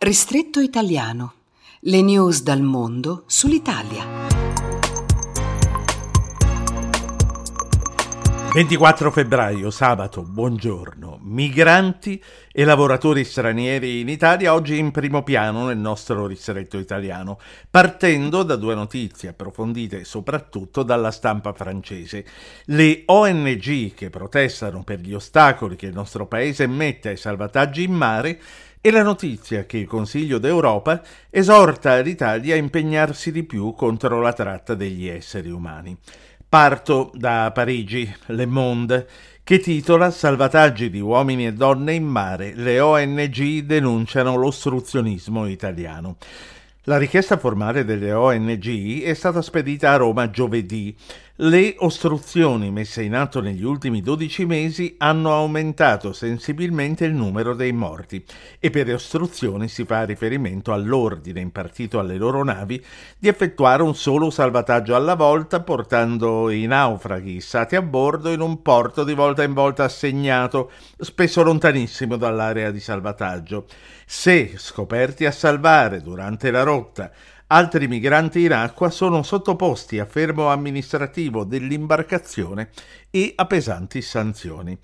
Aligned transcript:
Ristretto 0.00 0.60
italiano. 0.60 1.32
Le 1.80 2.02
news 2.02 2.44
dal 2.44 2.60
mondo 2.60 3.24
sull'Italia. 3.26 4.04
24 8.54 9.10
febbraio, 9.10 9.72
sabato, 9.72 10.22
buongiorno. 10.22 11.18
Migranti 11.22 12.22
e 12.52 12.64
lavoratori 12.64 13.24
stranieri 13.24 13.98
in 13.98 14.08
Italia 14.08 14.54
oggi 14.54 14.78
in 14.78 14.92
primo 14.92 15.24
piano 15.24 15.66
nel 15.66 15.78
nostro 15.78 16.26
ristretto 16.28 16.78
italiano, 16.78 17.40
partendo 17.68 18.44
da 18.44 18.54
due 18.54 18.76
notizie 18.76 19.30
approfondite 19.30 20.04
soprattutto 20.04 20.84
dalla 20.84 21.10
stampa 21.10 21.52
francese. 21.52 22.24
Le 22.66 23.02
ONG 23.06 23.94
che 23.94 24.10
protestano 24.10 24.84
per 24.84 25.00
gli 25.00 25.12
ostacoli 25.12 25.74
che 25.74 25.86
il 25.86 25.94
nostro 25.94 26.28
paese 26.28 26.68
mette 26.68 27.08
ai 27.08 27.16
salvataggi 27.16 27.82
in 27.82 27.92
mare 27.92 28.40
e 28.88 28.90
la 28.90 29.02
notizia 29.02 29.66
che 29.66 29.76
il 29.76 29.86
Consiglio 29.86 30.38
d'Europa 30.38 31.02
esorta 31.28 31.98
l'Italia 31.98 32.54
a 32.54 32.58
impegnarsi 32.58 33.30
di 33.30 33.42
più 33.42 33.74
contro 33.74 34.22
la 34.22 34.32
tratta 34.32 34.74
degli 34.74 35.06
esseri 35.06 35.50
umani. 35.50 35.94
Parto 36.48 37.10
da 37.12 37.50
Parigi, 37.52 38.10
Le 38.28 38.46
Monde, 38.46 39.06
che 39.44 39.58
titola 39.58 40.10
Salvataggi 40.10 40.88
di 40.88 41.00
uomini 41.00 41.46
e 41.46 41.52
donne 41.52 41.92
in 41.92 42.06
mare, 42.06 42.54
le 42.54 42.80
ONG 42.80 43.58
denunciano 43.60 44.36
l'ostruzionismo 44.36 45.46
italiano. 45.46 46.16
La 46.84 46.96
richiesta 46.96 47.36
formale 47.36 47.84
delle 47.84 48.12
ONG 48.12 49.02
è 49.02 49.12
stata 49.12 49.42
spedita 49.42 49.92
a 49.92 49.96
Roma 49.96 50.30
giovedì. 50.30 50.96
Le 51.40 51.76
ostruzioni 51.78 52.72
messe 52.72 53.04
in 53.04 53.14
atto 53.14 53.40
negli 53.40 53.62
ultimi 53.62 54.00
12 54.00 54.44
mesi 54.44 54.96
hanno 54.98 55.32
aumentato 55.32 56.12
sensibilmente 56.12 57.04
il 57.04 57.14
numero 57.14 57.54
dei 57.54 57.70
morti 57.70 58.24
e 58.58 58.70
per 58.70 58.92
ostruzioni 58.92 59.68
si 59.68 59.84
fa 59.84 60.02
riferimento 60.02 60.72
all'ordine 60.72 61.38
impartito 61.38 62.00
alle 62.00 62.16
loro 62.16 62.42
navi 62.42 62.84
di 63.16 63.28
effettuare 63.28 63.84
un 63.84 63.94
solo 63.94 64.30
salvataggio 64.30 64.96
alla 64.96 65.14
volta 65.14 65.60
portando 65.60 66.50
i 66.50 66.66
naufraghi 66.66 67.40
stati 67.40 67.76
a 67.76 67.82
bordo 67.82 68.32
in 68.32 68.40
un 68.40 68.60
porto 68.60 69.04
di 69.04 69.14
volta 69.14 69.44
in 69.44 69.52
volta 69.52 69.84
assegnato, 69.84 70.72
spesso 70.98 71.44
lontanissimo 71.44 72.16
dall'area 72.16 72.72
di 72.72 72.80
salvataggio. 72.80 73.66
Se 74.04 74.54
scoperti 74.56 75.24
a 75.24 75.30
salvare 75.30 76.00
durante 76.00 76.50
la 76.50 76.64
rotta 76.64 77.12
altri 77.48 77.88
migranti 77.88 78.44
in 78.44 78.52
acqua 78.52 78.90
sono 78.90 79.22
sottoposti 79.22 79.98
a 79.98 80.04
fermo 80.04 80.48
amministrativo 80.48 81.44
dell'imbarcazione 81.44 82.70
e 83.10 83.32
a 83.36 83.46
pesanti 83.46 84.02
sanzioni. 84.02 84.78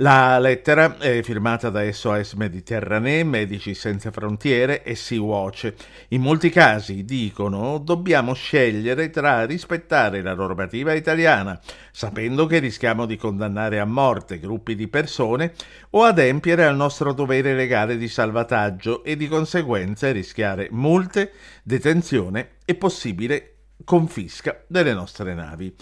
La 0.00 0.38
lettera 0.38 0.96
è 0.96 1.22
firmata 1.24 1.70
da 1.70 1.90
SOS 1.90 2.34
Mediterranee, 2.34 3.24
Medici 3.24 3.74
Senza 3.74 4.12
Frontiere 4.12 4.84
e 4.84 4.94
Sea-Watch. 4.94 5.72
In 6.10 6.20
molti 6.20 6.50
casi 6.50 7.04
dicono 7.04 7.78
dobbiamo 7.78 8.32
scegliere 8.32 9.10
tra 9.10 9.44
rispettare 9.44 10.22
la 10.22 10.34
normativa 10.34 10.92
italiana, 10.92 11.58
sapendo 11.90 12.46
che 12.46 12.60
rischiamo 12.60 13.06
di 13.06 13.16
condannare 13.16 13.80
a 13.80 13.84
morte 13.86 14.38
gruppi 14.38 14.76
di 14.76 14.86
persone, 14.86 15.54
o 15.90 16.04
adempiere 16.04 16.64
al 16.64 16.76
nostro 16.76 17.12
dovere 17.12 17.56
legale 17.56 17.96
di 17.96 18.06
salvataggio 18.06 19.02
e 19.02 19.16
di 19.16 19.26
conseguenza 19.26 20.12
rischiare 20.12 20.68
multe, 20.70 21.32
detenzione 21.64 22.50
e 22.64 22.76
possibile 22.76 23.54
confisca 23.82 24.62
delle 24.68 24.92
nostre 24.92 25.34
navi. 25.34 25.74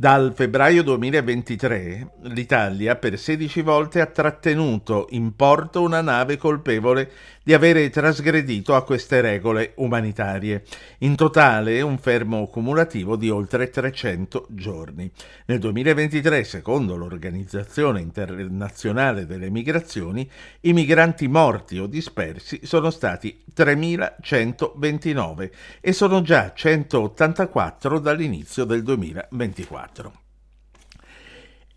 Dal 0.00 0.32
febbraio 0.32 0.84
2023 0.84 2.12
l'Italia 2.26 2.94
per 2.94 3.18
16 3.18 3.62
volte 3.62 4.00
ha 4.00 4.06
trattenuto 4.06 5.08
in 5.10 5.34
porto 5.34 5.82
una 5.82 6.00
nave 6.02 6.36
colpevole 6.36 7.10
di 7.48 7.54
avere 7.54 7.88
trasgredito 7.88 8.74
a 8.74 8.84
queste 8.84 9.22
regole 9.22 9.72
umanitarie. 9.76 10.64
In 10.98 11.16
totale 11.16 11.80
un 11.80 11.96
fermo 11.96 12.46
cumulativo 12.46 13.16
di 13.16 13.30
oltre 13.30 13.70
300 13.70 14.48
giorni. 14.50 15.10
Nel 15.46 15.58
2023, 15.58 16.44
secondo 16.44 16.94
l'Organizzazione 16.94 18.02
Internazionale 18.02 19.24
delle 19.24 19.48
Migrazioni, 19.48 20.30
i 20.60 20.74
migranti 20.74 21.26
morti 21.26 21.78
o 21.78 21.86
dispersi 21.86 22.60
sono 22.64 22.90
stati 22.90 23.42
3.129 23.56 25.50
e 25.80 25.92
sono 25.94 26.20
già 26.20 26.52
184 26.54 27.98
dall'inizio 27.98 28.64
del 28.64 28.82
2024. 28.82 30.27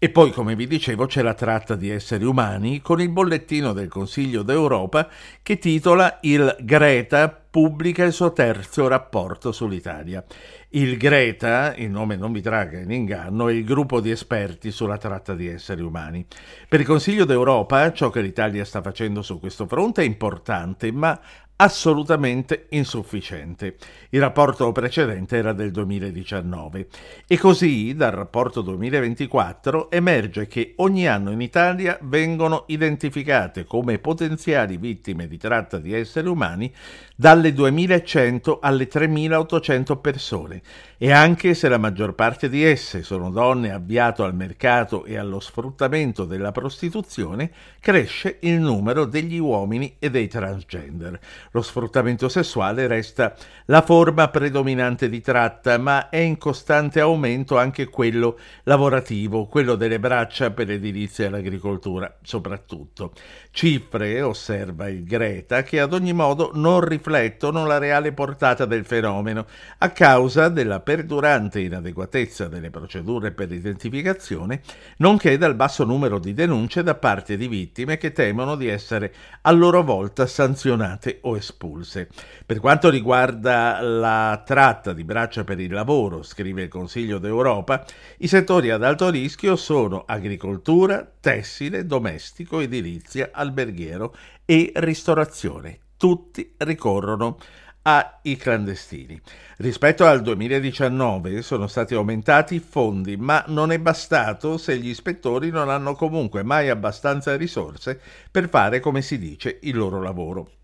E 0.04 0.10
poi, 0.10 0.32
come 0.32 0.56
vi 0.56 0.66
dicevo, 0.66 1.06
c'è 1.06 1.22
la 1.22 1.36
tratta 1.36 1.76
di 1.76 1.92
esseri 1.92 2.26
umani 2.26 2.82
con 2.82 3.00
il 3.00 3.10
bollettino 3.10 3.72
del 3.72 3.88
Consiglio 3.88 4.42
d'Europa 4.42 5.08
che 5.44 5.60
titola 5.60 6.18
Il 6.22 6.56
Greta 6.62 7.30
pubblica 7.30 8.04
il 8.04 8.12
suo 8.12 8.34
terzo 8.34 8.88
rapporto 8.88 9.52
sull'Italia. 9.52 10.26
Il 10.70 10.98
Greta, 10.98 11.76
il 11.76 11.92
nome 11.92 12.16
non 12.16 12.32
vi 12.32 12.42
traga 12.42 12.80
in 12.80 12.90
inganno, 12.90 13.48
è 13.48 13.54
il 13.54 13.64
gruppo 13.64 14.02
di 14.02 14.10
esperti 14.10 14.72
sulla 14.72 14.98
tratta 14.98 15.36
di 15.36 15.48
esseri 15.48 15.84
umani. 15.84 16.26
Per 16.68 16.80
il 16.80 16.86
Consiglio 16.88 17.24
d'Europa 17.24 17.94
ciò 17.94 18.10
che 18.10 18.22
l'Italia 18.22 18.66
sta 18.66 18.82
facendo 18.82 19.22
su 19.22 19.40
questo 19.40 19.68
fronte 19.68 20.02
è 20.02 20.06
importante, 20.06 20.92
ma 20.92 21.20
assolutamente 21.62 22.66
insufficiente. 22.70 23.76
Il 24.10 24.20
rapporto 24.20 24.72
precedente 24.72 25.38
era 25.38 25.54
del 25.54 25.70
2019 25.70 26.88
e 27.28 27.38
così 27.38 27.94
dal 27.96 28.12
rapporto 28.12 28.62
2024 28.62 29.92
emerge 29.92 30.48
che 30.48 30.74
ogni 30.78 31.08
anno 31.08 31.30
in 31.30 31.40
Italia 31.40 32.00
vengono 32.02 32.64
identificate 32.68 33.66
come 33.66 34.00
potenziali 34.00 34.78
vittime 34.78 35.28
di 35.28 35.38
tratta 35.38 35.78
di 35.78 35.94
esseri 35.94 36.28
umani 36.28 36.74
dalle 37.16 37.54
2100 37.54 38.58
alle 38.60 38.88
3800 38.88 39.98
persone 39.98 40.62
e 40.98 41.12
anche 41.12 41.54
se 41.54 41.70
la 41.70 41.78
maggior 41.78 42.16
parte 42.16 42.50
di 42.50 42.64
esse 42.64 43.04
sono 43.04 43.30
donne 43.30 43.72
avviate 43.72 44.24
al 44.24 44.34
mercato 44.34 45.06
e 45.06 45.18
allo 45.18 45.40
sfruttamento 45.40 46.26
della 46.26 46.52
prostituzione, 46.52 47.52
cresce 47.80 48.38
il 48.42 48.60
numero 48.60 49.06
degli 49.06 49.38
uomini 49.38 49.96
e 50.00 50.10
dei 50.10 50.28
transgender. 50.28 51.20
Lo 51.54 51.62
sfruttamento 51.62 52.30
sessuale 52.30 52.88
resta 52.88 53.36
la 53.66 53.82
forma 53.82 54.30
predominante 54.30 55.10
di 55.10 55.20
tratta, 55.20 55.78
ma 55.78 56.08
è 56.08 56.16
in 56.16 56.38
costante 56.38 57.02
aumento 57.02 57.58
anche 57.58 57.90
quello 57.90 58.40
lavorativo, 58.64 59.48
quello 59.48 59.76
delle 59.76 60.00
braccia 60.00 60.52
per 60.52 60.68
l'edilizia 60.68 61.26
e 61.26 61.30
l'agricoltura 61.30 62.20
soprattutto. 62.22 63.12
Cifre, 63.52 64.22
osserva 64.22 64.88
il 64.88 65.04
Greta, 65.04 65.62
che 65.64 65.82
ad 65.82 65.92
ogni 65.92 66.14
modo 66.14 66.52
non 66.54 66.80
riflettono 66.80 67.66
la 67.66 67.80
reale 67.80 68.14
portata 68.14 68.64
del 68.64 68.86
fenomeno 68.86 69.46
a 69.80 69.90
causa 69.90 70.48
della 70.48 70.80
perdurante 70.80 71.60
inadeguatezza 71.60 72.48
delle 72.48 72.70
procedure 72.70 73.32
per 73.32 73.50
l'identificazione, 73.50 74.62
nonché 74.98 75.38
dal 75.38 75.56
basso 75.56 75.84
numero 75.84 76.18
di 76.18 76.34
denunce 76.34 76.82
da 76.82 76.96
parte 76.96 77.36
di 77.36 77.50
vittime 77.50 77.98
che 77.98 78.14
temono 78.14 78.56
di 78.56 78.70
essere 78.70 79.14
a 79.42 79.52
loro 79.52 79.84
volta 79.84 80.26
sanzionate 80.26 81.18
o 81.24 81.40
espulse. 81.42 82.08
Per 82.46 82.60
quanto 82.60 82.90
riguarda 82.90 83.82
la 83.82 84.42
tratta 84.46 84.94
di 84.94 85.04
braccia 85.04 85.44
per 85.44 85.60
il 85.60 85.72
lavoro, 85.74 86.24
scrive 86.24 86.64
il 86.64 86.70
Consiglio 86.70 87.18
d'Europa, 87.18 87.86
i 88.20 88.28
settori 88.28 88.70
ad 88.70 88.84
alto 88.84 89.10
rischio 89.10 89.56
sono 89.56 90.04
agricoltura, 90.06 91.06
tessile, 91.20 91.86
domestico, 91.86 92.60
edilizia, 92.62 93.32
alberghiero 93.34 94.16
e 94.46 94.72
ristorazione. 94.76 95.80
Tutti 95.98 96.54
ricorrono 96.58 97.38
ai 97.84 98.36
clandestini. 98.38 99.20
Rispetto 99.58 100.06
al 100.06 100.22
2019 100.22 101.42
sono 101.42 101.68
stati 101.68 101.96
aumentati 101.96 102.56
i 102.56 102.60
fondi, 102.60 103.18
ma 103.18 103.44
non 103.48 103.72
è 103.72 103.80
bastato 103.80 104.58
se 104.58 104.78
gli 104.78 104.90
ispettori 104.90 105.50
non 105.50 105.70
hanno 105.70 105.96
comunque 105.96 106.44
mai 106.44 106.70
abbastanza 106.70 107.36
risorse 107.36 108.00
per 108.30 108.50
fare, 108.50 108.80
come 108.80 109.02
si 109.02 109.18
dice, 109.18 109.60
il 109.62 109.76
loro 109.76 110.02
lavoro 110.02 110.61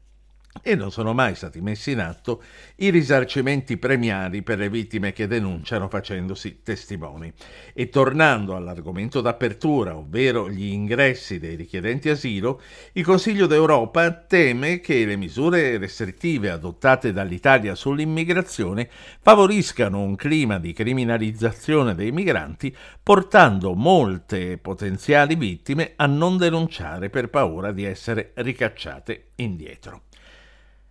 e 0.61 0.75
non 0.75 0.91
sono 0.91 1.13
mai 1.13 1.35
stati 1.35 1.61
messi 1.61 1.91
in 1.91 1.99
atto 1.99 2.41
i 2.77 2.89
risarcimenti 2.89 3.77
premiali 3.77 4.41
per 4.41 4.57
le 4.57 4.69
vittime 4.69 5.13
che 5.13 5.27
denunciano 5.27 5.87
facendosi 5.87 6.61
testimoni. 6.63 7.31
E 7.73 7.89
tornando 7.89 8.55
all'argomento 8.55 9.21
d'apertura, 9.21 9.95
ovvero 9.95 10.49
gli 10.49 10.65
ingressi 10.65 11.39
dei 11.39 11.55
richiedenti 11.55 12.09
asilo, 12.09 12.61
il 12.93 13.03
Consiglio 13.03 13.47
d'Europa 13.47 14.11
teme 14.11 14.79
che 14.79 15.05
le 15.05 15.15
misure 15.15 15.77
restrittive 15.77 16.49
adottate 16.49 17.13
dall'Italia 17.13 17.75
sull'immigrazione 17.75 18.89
favoriscano 19.21 20.01
un 20.01 20.15
clima 20.15 20.59
di 20.59 20.73
criminalizzazione 20.73 21.95
dei 21.95 22.11
migranti, 22.11 22.75
portando 23.01 23.73
molte 23.73 24.57
potenziali 24.57 25.35
vittime 25.35 25.93
a 25.95 26.05
non 26.07 26.37
denunciare 26.37 27.09
per 27.09 27.29
paura 27.29 27.71
di 27.71 27.83
essere 27.83 28.31
ricacciate 28.35 29.29
indietro. 29.35 30.06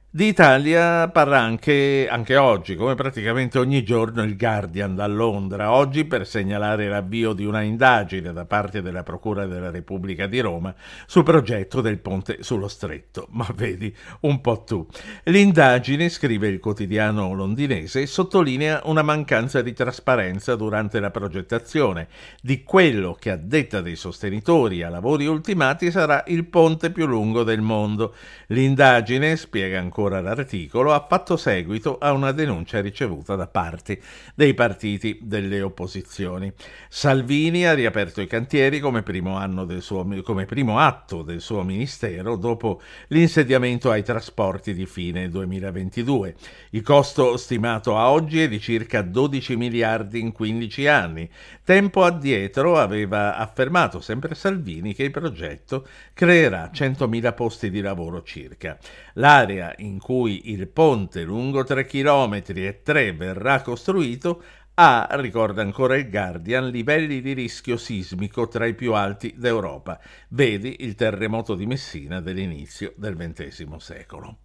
Di 0.09 0.29
Italia 0.29 1.11
parla 1.11 1.41
anche, 1.41 2.07
anche, 2.09 2.37
oggi, 2.37 2.75
come 2.75 2.95
praticamente 2.95 3.59
ogni 3.59 3.83
giorno, 3.83 4.23
il 4.23 4.37
Guardian 4.37 4.95
da 4.95 5.07
Londra, 5.07 5.73
oggi 5.73 6.07
per 6.07 6.27
segnalare 6.27 6.89
l'avvio 6.89 7.35
di 7.35 7.45
una 7.45 7.61
indagine 7.61 8.33
da 8.33 8.47
parte 8.47 8.81
della 8.81 9.03
Procura 9.03 9.45
della 9.45 9.69
Repubblica 9.69 10.27
di 10.27 10.41
Roma 10.41 10.75
sul 11.07 11.23
progetto 11.23 11.83
del 11.83 11.99
ponte 11.99 12.39
sullo 12.41 12.69
stretto. 12.69 13.27
Ma 13.33 13.47
vedi, 13.55 13.95
un 14.21 14.41
po' 14.41 14.63
tu. 14.63 14.87
L'indagine, 15.25 16.09
scrive 16.09 16.49
il 16.49 16.61
quotidiano 16.61 17.35
londinese, 17.35 18.07
sottolinea 18.07 18.83
una 18.85 19.03
mancanza 19.03 19.61
di 19.61 19.75
trasparenza 19.75 20.57
durante 20.57 20.99
la 20.99 21.11
progettazione 21.11 22.09
di 22.41 22.63
quello 22.63 23.15
che 23.21 23.33
a 23.33 23.37
detta 23.37 23.83
dei 23.83 23.97
sostenitori 23.97 24.83
a 24.83 24.89
lavori 24.89 25.27
ultimati 25.27 25.91
sarà 25.91 26.25
il 26.29 26.47
ponte 26.47 26.91
più 26.91 27.05
lungo 27.05 27.43
del 27.43 27.61
mondo. 27.61 28.15
L'indagine, 28.47 29.37
spiega 29.37 29.79
ancora 29.79 29.96
ancora 29.97 30.21
l'articolo, 30.21 30.93
ha 30.93 31.07
fatto 31.09 31.39
seguito 31.39 31.97
a 31.97 32.13
una 32.13 32.33
denuncia 32.33 32.83
ricevuta 32.83 33.35
da 33.35 33.47
parte 33.47 33.99
dei 34.35 34.53
partiti 34.53 35.19
delle 35.23 35.63
opposizioni. 35.63 36.53
Salvini 36.91 37.65
ha 37.65 37.73
riaperto 37.73 38.21
i 38.21 38.27
cantieri 38.27 38.79
come 38.79 39.03
primo, 39.03 39.41
suo, 39.81 40.07
come 40.23 40.45
primo 40.45 40.79
atto 40.79 41.23
del 41.23 41.41
suo 41.41 41.63
ministero 41.63 42.37
dopo 42.37 42.83
l'insediamento 43.09 43.91
ai 43.91 44.03
trasporti 44.03 44.75
di 44.75 44.85
fine 44.85 45.31
2022. 45.31 46.35
Il 46.71 46.83
costo 46.83 47.39
stimato 47.39 47.97
a 47.97 48.11
oggi 48.11 48.43
è 48.43 48.49
di 48.49 48.61
circa 48.61 49.01
12 49.01 49.57
miliardi 49.57 50.21
in 50.21 50.33
15 50.33 50.87
anni. 50.89 51.31
Tempo 51.65 52.05
addietro 52.05 52.77
aveva 52.77 53.37
affermato 53.37 54.01
sempre 54.01 54.35
Salvini 54.35 54.95
che 54.95 55.05
il 55.05 55.11
progetto 55.11 55.87
creerà 56.13 56.71
100.000 56.73 57.35
posti 57.35 57.71
di 57.71 57.81
lavoro 57.81 58.23
circa. 58.23 58.77
L'area 59.15 59.73
in 59.79 59.86
cui 59.99 60.51
il 60.51 60.67
ponte 60.69 61.23
lungo 61.23 61.65
3 61.65 61.87
km 61.87 62.43
e 62.55 62.81
3 62.83 63.13
verrà 63.13 63.63
costruito 63.63 64.43
ha, 64.79 65.09
ricorda 65.13 65.63
ancora 65.63 65.97
il 65.97 66.11
Guardian, 66.11 66.69
livelli 66.69 67.23
di 67.23 67.33
rischio 67.33 67.79
sismico 67.79 68.47
tra 68.47 68.67
i 68.67 68.75
più 68.75 68.93
alti 68.93 69.33
d'Europa. 69.35 69.99
Vedi 70.29 70.77
il 70.81 70.95
terremoto 70.95 71.55
di 71.55 71.65
Messina 71.65 72.21
dell'inizio 72.21 72.93
del 72.97 73.17
XX 73.17 73.77
secolo. 73.77 74.41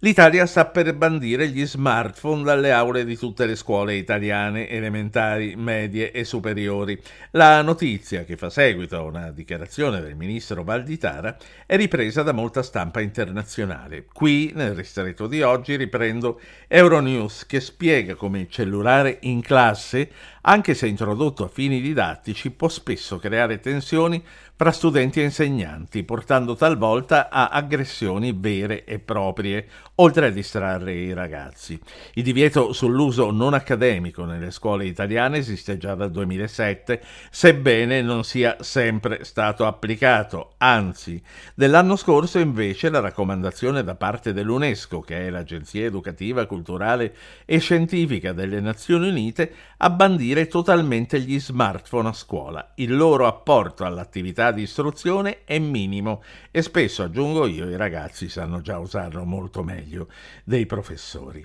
L'Italia 0.00 0.44
sta 0.44 0.66
per 0.66 0.94
bandire 0.94 1.48
gli 1.48 1.64
smartphone 1.64 2.42
dalle 2.42 2.70
aule 2.70 3.06
di 3.06 3.16
tutte 3.16 3.46
le 3.46 3.56
scuole 3.56 3.94
italiane, 3.94 4.68
elementari, 4.68 5.56
medie 5.56 6.12
e 6.12 6.22
superiori. 6.24 7.00
La 7.30 7.62
notizia, 7.62 8.24
che 8.24 8.36
fa 8.36 8.50
seguito 8.50 8.98
a 8.98 9.00
una 9.00 9.30
dichiarazione 9.30 10.02
del 10.02 10.14
ministro 10.14 10.64
Valditara, 10.64 11.38
è 11.64 11.76
ripresa 11.76 12.22
da 12.22 12.32
molta 12.32 12.62
stampa 12.62 13.00
internazionale. 13.00 14.04
Qui, 14.12 14.52
nel 14.54 14.74
ristretto 14.74 15.26
di 15.26 15.40
oggi, 15.40 15.76
riprendo 15.76 16.42
Euronews 16.68 17.46
che 17.46 17.60
spiega 17.60 18.16
come 18.16 18.40
il 18.40 18.50
cellulare 18.50 19.16
in 19.22 19.40
classe, 19.40 20.10
anche 20.42 20.74
se 20.74 20.86
introdotto 20.86 21.42
a 21.42 21.48
fini 21.48 21.80
didattici, 21.80 22.50
può 22.50 22.68
spesso 22.68 23.18
creare 23.18 23.60
tensioni 23.60 24.22
fra 24.56 24.72
studenti 24.72 25.20
e 25.20 25.24
insegnanti, 25.24 26.02
portando 26.02 26.54
talvolta 26.54 27.28
a 27.28 27.48
aggressioni 27.48 28.34
vere 28.34 28.84
e 28.84 28.98
proprie, 28.98 29.66
oltre 29.96 30.26
a 30.26 30.30
distrarre 30.30 30.94
i 30.94 31.12
ragazzi. 31.12 31.78
Il 32.14 32.22
divieto 32.22 32.72
sull'uso 32.72 33.30
non 33.30 33.52
accademico 33.52 34.24
nelle 34.24 34.50
scuole 34.50 34.86
italiane 34.86 35.36
esiste 35.36 35.76
già 35.76 35.94
dal 35.94 36.10
2007, 36.10 37.02
sebbene 37.30 38.00
non 38.00 38.24
sia 38.24 38.56
sempre 38.60 39.24
stato 39.24 39.66
applicato, 39.66 40.54
anzi, 40.56 41.22
dell'anno 41.54 41.96
scorso 41.96 42.38
invece 42.38 42.88
la 42.88 43.00
raccomandazione 43.00 43.84
da 43.84 43.94
parte 43.94 44.32
dell'UNESCO, 44.32 45.00
che 45.00 45.26
è 45.26 45.30
l'Agenzia 45.30 45.84
Educativa, 45.84 46.46
Culturale 46.46 47.14
e 47.44 47.58
Scientifica 47.58 48.32
delle 48.32 48.60
Nazioni 48.60 49.08
Unite, 49.08 49.52
a 49.76 49.90
bandire 49.90 50.46
totalmente 50.46 51.20
gli 51.20 51.38
smartphone 51.38 52.08
a 52.08 52.12
scuola. 52.14 52.72
Il 52.76 52.96
loro 52.96 53.26
apporto 53.26 53.84
all'attività 53.84 54.45
di 54.52 54.62
istruzione 54.62 55.44
è 55.44 55.58
minimo 55.58 56.22
e 56.50 56.62
spesso, 56.62 57.02
aggiungo 57.02 57.46
io, 57.46 57.68
i 57.68 57.76
ragazzi 57.76 58.28
sanno 58.28 58.60
già 58.60 58.78
usarlo 58.78 59.24
molto 59.24 59.62
meglio 59.62 60.08
dei 60.44 60.66
professori. 60.66 61.44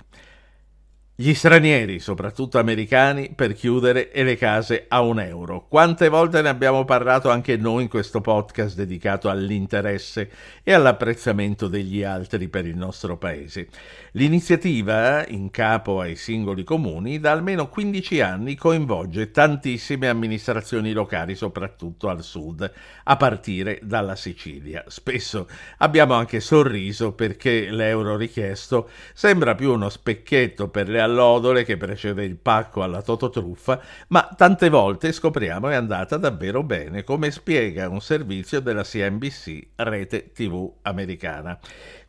Gli 1.22 1.34
stranieri, 1.34 2.00
soprattutto 2.00 2.58
americani, 2.58 3.30
per 3.32 3.52
chiudere 3.52 4.10
e 4.10 4.24
le 4.24 4.36
case 4.36 4.86
a 4.88 5.02
un 5.02 5.20
euro. 5.20 5.66
Quante 5.68 6.08
volte 6.08 6.42
ne 6.42 6.48
abbiamo 6.48 6.84
parlato 6.84 7.30
anche 7.30 7.56
noi 7.56 7.84
in 7.84 7.88
questo 7.88 8.20
podcast 8.20 8.74
dedicato 8.74 9.30
all'interesse 9.30 10.28
e 10.64 10.72
all'apprezzamento 10.72 11.68
degli 11.68 12.02
altri 12.02 12.48
per 12.48 12.66
il 12.66 12.76
nostro 12.76 13.18
paese. 13.18 13.68
L'iniziativa, 14.14 15.24
in 15.28 15.52
capo 15.52 16.00
ai 16.00 16.16
singoli 16.16 16.64
comuni, 16.64 17.20
da 17.20 17.30
almeno 17.30 17.68
15 17.68 18.20
anni 18.20 18.56
coinvolge 18.56 19.30
tantissime 19.30 20.08
amministrazioni 20.08 20.92
locali, 20.92 21.36
soprattutto 21.36 22.08
al 22.08 22.24
sud, 22.24 22.68
a 23.04 23.16
partire 23.16 23.78
dalla 23.80 24.16
Sicilia. 24.16 24.82
Spesso 24.88 25.46
abbiamo 25.78 26.14
anche 26.14 26.40
sorriso 26.40 27.12
perché 27.12 27.70
l'euro 27.70 28.16
richiesto 28.16 28.88
sembra 29.14 29.54
più 29.54 29.72
uno 29.72 29.88
specchietto 29.88 30.66
per 30.66 30.88
le 30.88 31.10
allodole 31.12 31.64
che 31.64 31.76
precede 31.76 32.24
il 32.24 32.36
pacco 32.36 32.82
alla 32.82 33.02
tototruffa, 33.02 33.80
ma 34.08 34.28
tante 34.36 34.68
volte 34.70 35.12
scopriamo 35.12 35.68
è 35.68 35.74
andata 35.74 36.16
davvero 36.16 36.62
bene, 36.62 37.04
come 37.04 37.30
spiega 37.30 37.88
un 37.88 38.00
servizio 38.00 38.60
della 38.60 38.82
CNBC, 38.82 39.66
rete 39.76 40.32
TV 40.32 40.72
americana. 40.82 41.58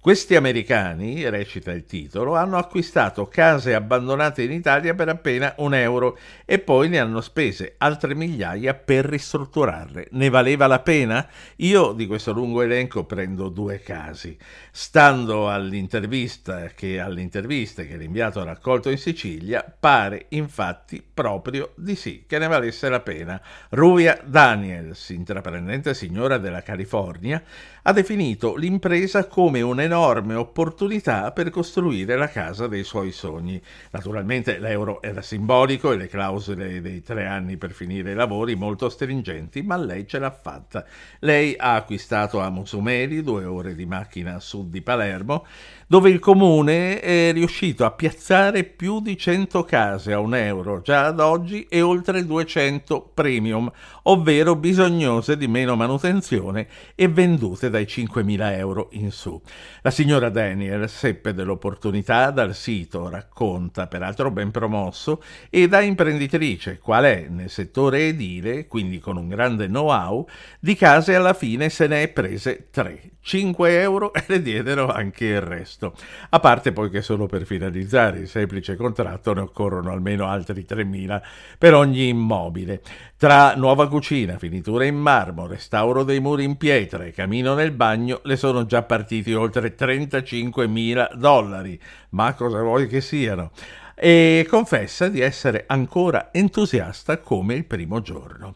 Questi 0.03 0.35
americani, 0.35 1.29
recita 1.29 1.71
il 1.71 1.85
titolo, 1.85 2.35
hanno 2.35 2.57
acquistato 2.57 3.29
case 3.29 3.73
abbandonate 3.73 4.43
in 4.43 4.51
Italia 4.51 4.93
per 4.93 5.07
appena 5.07 5.53
un 5.59 5.73
euro 5.73 6.17
e 6.43 6.59
poi 6.59 6.89
ne 6.89 6.99
hanno 6.99 7.21
spese 7.21 7.75
altre 7.77 8.13
migliaia 8.13 8.73
per 8.73 9.05
ristrutturarle. 9.05 10.09
Ne 10.11 10.27
valeva 10.27 10.67
la 10.67 10.81
pena? 10.81 11.25
Io 11.57 11.93
di 11.93 12.05
questo 12.05 12.33
lungo 12.33 12.61
elenco 12.61 13.05
prendo 13.05 13.47
due 13.47 13.79
casi. 13.79 14.37
Stando 14.71 15.49
all'intervista 15.49 16.65
che, 16.75 16.99
all'intervista 16.99 17.83
che 17.83 17.95
l'inviato 17.95 18.41
ha 18.41 18.43
raccolto 18.43 18.89
in 18.89 18.97
Sicilia, 18.97 19.63
pare 19.63 20.25
infatti 20.29 21.01
proprio 21.01 21.71
di 21.75 21.95
sì, 21.95 22.25
che 22.27 22.39
ne 22.39 22.47
valesse 22.47 22.89
la 22.89 22.99
pena. 22.99 23.41
Ruvia 23.69 24.19
Daniels, 24.21 25.07
intraprendente 25.11 25.93
signora 25.93 26.37
della 26.37 26.61
California, 26.61 27.41
ha 27.83 27.93
definito 27.93 28.57
l'impresa 28.57 29.27
come 29.27 29.61
un'enorme 29.93 30.33
opportunità 30.33 31.31
per 31.31 31.51
costruire 31.51 32.15
la 32.15 32.27
casa 32.27 32.67
dei 32.67 32.83
suoi 32.83 33.11
sogni. 33.11 33.61
Naturalmente 33.91 34.57
l'euro 34.57 35.01
era 35.01 35.21
simbolico 35.21 35.91
e 35.91 35.97
le 35.97 36.07
clausole 36.07 36.81
dei 36.81 37.03
tre 37.03 37.27
anni 37.27 37.57
per 37.57 37.71
finire 37.71 38.11
i 38.11 38.15
lavori 38.15 38.55
molto 38.55 38.89
stringenti, 38.89 39.61
ma 39.61 39.77
lei 39.77 40.07
ce 40.07 40.17
l'ha 40.17 40.31
fatta. 40.31 40.83
Lei 41.19 41.53
ha 41.57 41.75
acquistato 41.75 42.39
a 42.39 42.49
Musumeri, 42.49 43.21
due 43.21 43.45
ore 43.45 43.75
di 43.75 43.85
macchina 43.85 44.35
a 44.35 44.39
sud 44.39 44.71
di 44.71 44.81
Palermo, 44.81 45.45
dove 45.85 46.09
il 46.09 46.19
comune 46.19 46.99
è 46.99 47.31
riuscito 47.31 47.85
a 47.85 47.91
piazzare 47.91 48.63
più 48.63 48.99
di 48.99 49.15
100 49.15 49.63
case 49.63 50.11
a 50.11 50.19
un 50.19 50.33
euro 50.33 50.81
già 50.81 51.05
ad 51.05 51.19
oggi 51.19 51.67
e 51.69 51.81
oltre 51.81 52.25
200 52.25 53.11
premium, 53.13 53.71
ovvero 54.03 54.55
bisognose 54.55 55.37
di 55.37 55.47
meno 55.47 55.75
manutenzione 55.75 56.67
e 56.95 57.07
vendute 57.07 57.69
dai 57.69 57.83
5.000 57.83 58.57
euro 58.57 58.87
in 58.93 59.11
su. 59.11 59.39
La 59.85 59.91
signora 59.91 60.29
Daniel 60.29 60.87
seppe 60.87 61.33
dell'opportunità 61.33 62.31
dal 62.31 62.55
sito, 62.55 63.09
racconta, 63.09 63.87
peraltro 63.87 64.31
ben 64.31 64.49
promosso, 64.49 65.21
e 65.49 65.67
da 65.67 65.81
imprenditrice, 65.81 66.79
qual 66.79 67.03
è 67.03 67.27
nel 67.27 67.49
settore 67.49 68.07
edile, 68.07 68.65
quindi 68.67 68.99
con 68.99 69.17
un 69.17 69.27
grande 69.27 69.67
know-how, 69.67 70.25
di 70.61 70.75
case 70.75 71.15
alla 71.15 71.33
fine 71.33 71.67
se 71.67 71.87
ne 71.87 72.03
è 72.03 72.07
prese 72.07 72.69
tre. 72.71 73.11
5 73.23 73.79
euro 73.79 74.13
e 74.13 74.23
le 74.27 74.41
diedero 74.41 74.87
anche 74.87 75.25
il 75.25 75.41
resto. 75.41 75.95
A 76.29 76.39
parte 76.39 76.73
poi 76.73 76.89
che 76.89 77.01
solo 77.01 77.25
per 77.25 77.45
finalizzare 77.45 78.19
il 78.19 78.27
semplice 78.27 78.75
contratto 78.75 79.33
ne 79.33 79.39
occorrono 79.39 79.91
almeno 79.91 80.27
altri 80.27 80.65
3.000 80.67 81.21
per 81.57 81.73
ogni 81.73 82.09
immobile. 82.09 82.81
Tra 83.17 83.55
nuova 83.55 83.87
cucina, 83.87 84.37
finitura 84.37 84.83
in 84.83 84.97
marmo, 84.97 85.47
restauro 85.47 86.03
dei 86.03 86.19
muri 86.19 86.43
in 86.43 86.57
pietra 86.57 87.05
e 87.05 87.13
camino 87.13 87.53
nel 87.53 87.71
bagno 87.71 88.19
le 88.23 88.35
sono 88.35 88.65
già 88.65 88.83
partiti 88.83 89.33
oltre 89.33 89.72
35.000 89.77 91.15
dollari. 91.15 91.79
Ma 92.09 92.33
cosa 92.33 92.61
vuoi 92.61 92.87
che 92.87 93.01
siano? 93.01 93.51
E 93.95 94.45
confessa 94.49 95.07
di 95.07 95.21
essere 95.21 95.65
ancora 95.67 96.29
entusiasta 96.31 97.19
come 97.19 97.53
il 97.53 97.65
primo 97.65 98.01
giorno. 98.01 98.55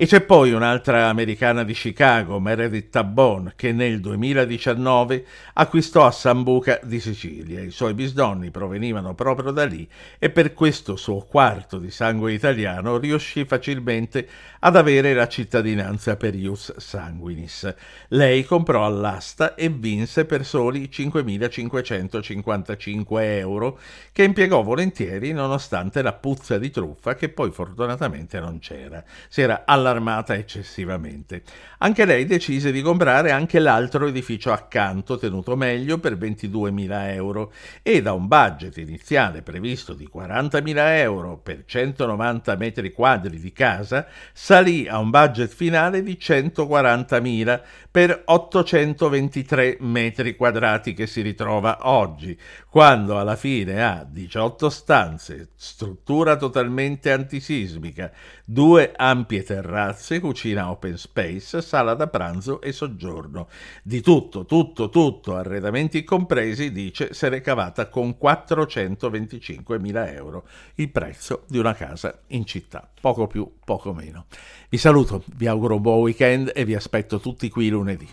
E 0.00 0.06
c'è 0.06 0.20
poi 0.20 0.52
un'altra 0.52 1.08
americana 1.08 1.64
di 1.64 1.72
Chicago, 1.72 2.38
Meredith 2.38 2.90
Tabon, 2.90 3.54
che 3.56 3.72
nel 3.72 3.98
2019 3.98 5.26
acquistò 5.54 6.06
a 6.06 6.12
Sambuca 6.12 6.78
di 6.84 7.00
Sicilia. 7.00 7.60
I 7.60 7.72
suoi 7.72 7.94
bisnonni 7.94 8.52
provenivano 8.52 9.16
proprio 9.16 9.50
da 9.50 9.64
lì 9.64 9.88
e 10.20 10.30
per 10.30 10.54
questo 10.54 10.94
suo 10.94 11.22
quarto 11.22 11.78
di 11.78 11.90
sangue 11.90 12.32
italiano 12.32 12.96
riuscì 12.96 13.44
facilmente 13.44 14.28
ad 14.60 14.76
avere 14.76 15.14
la 15.14 15.26
cittadinanza 15.26 16.14
per 16.14 16.36
ius 16.36 16.76
sanguinis. 16.76 17.74
Lei 18.10 18.44
comprò 18.44 18.86
all'asta 18.86 19.56
e 19.56 19.68
vinse 19.68 20.26
per 20.26 20.44
soli 20.44 20.88
5.555 20.92 23.20
euro, 23.20 23.80
che 24.12 24.22
impiegò 24.22 24.62
volentieri 24.62 25.32
nonostante 25.32 26.02
la 26.02 26.12
puzza 26.12 26.56
di 26.56 26.70
truffa 26.70 27.16
che 27.16 27.30
poi 27.30 27.50
fortunatamente 27.50 28.38
non 28.38 28.60
c'era. 28.60 29.02
Si 29.28 29.40
era 29.40 29.64
alla 29.64 29.86
allarmata 29.88 30.34
eccessivamente. 30.34 31.42
Anche 31.78 32.04
lei 32.04 32.24
decise 32.26 32.70
di 32.70 32.82
comprare 32.82 33.30
anche 33.30 33.58
l'altro 33.58 34.06
edificio 34.06 34.52
accanto, 34.52 35.18
tenuto 35.18 35.56
meglio, 35.56 35.98
per 35.98 36.16
22.000 36.16 37.12
euro 37.12 37.52
e 37.82 38.02
da 38.02 38.12
un 38.12 38.26
budget 38.26 38.76
iniziale 38.78 39.42
previsto 39.42 39.94
di 39.94 40.08
40.000 40.12 40.74
euro 40.98 41.38
per 41.38 41.64
190 41.64 42.56
metri 42.56 42.92
quadri 42.92 43.38
di 43.38 43.52
casa 43.52 44.06
salì 44.32 44.88
a 44.88 44.98
un 44.98 45.10
budget 45.10 45.52
finale 45.52 46.02
di 46.02 46.18
140.000 46.20 47.60
per 47.90 48.22
823 48.24 49.78
metri 49.80 50.36
quadrati 50.36 50.94
che 50.94 51.06
si 51.06 51.20
ritrova 51.20 51.88
oggi, 51.88 52.38
quando 52.68 53.18
alla 53.18 53.36
fine 53.36 53.82
ha 53.82 54.06
18 54.08 54.70
stanze, 54.70 55.48
struttura 55.54 56.36
totalmente 56.36 57.10
antisismica, 57.10 58.10
due 58.44 58.92
ampie 58.94 59.42
terrazze, 59.42 59.77
cucina 60.20 60.70
open 60.70 60.96
space, 60.96 61.62
sala 61.62 61.94
da 61.94 62.06
pranzo 62.08 62.60
e 62.60 62.72
soggiorno. 62.72 63.48
Di 63.82 64.00
tutto, 64.00 64.44
tutto, 64.44 64.88
tutto, 64.88 65.36
arredamenti 65.36 66.04
compresi, 66.04 66.72
dice, 66.72 67.12
se 67.14 67.28
l'è 67.28 67.40
cavata 67.40 67.88
con 67.88 68.16
425.000 68.20 70.14
euro, 70.14 70.46
il 70.76 70.90
prezzo 70.90 71.44
di 71.48 71.58
una 71.58 71.74
casa 71.74 72.18
in 72.28 72.44
città, 72.44 72.88
poco 73.00 73.26
più, 73.26 73.50
poco 73.64 73.92
meno. 73.92 74.26
Vi 74.68 74.78
saluto, 74.78 75.22
vi 75.36 75.46
auguro 75.46 75.76
un 75.76 75.82
buon 75.82 76.00
weekend 76.00 76.52
e 76.54 76.64
vi 76.64 76.74
aspetto 76.74 77.20
tutti 77.20 77.48
qui 77.48 77.68
lunedì. 77.68 78.08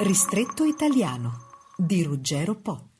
Ristretto 0.00 0.64
italiano 0.64 1.46
di 1.76 2.02
Ruggero 2.02 2.56
Po. 2.56 2.91